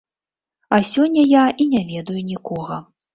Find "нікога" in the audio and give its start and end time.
2.31-2.79